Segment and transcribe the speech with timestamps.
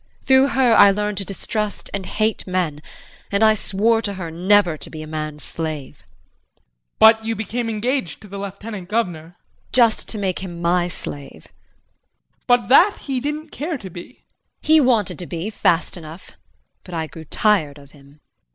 [0.23, 2.81] Through her I learned to distrust and hate men,
[3.31, 5.97] and I swore to her never to be a man's slave.
[6.55, 6.63] JEAN.
[6.97, 9.37] But you became engaged to the Lieutenant Governor.
[9.73, 9.73] JULIE.
[9.87, 11.43] Just to make him my slave.
[11.49, 11.53] JEAN.
[12.47, 14.13] But that he didn't care to be.
[14.13, 14.19] JULIE.
[14.63, 16.31] He wanted to be, fast enough,
[16.83, 18.21] but I grew tired of him.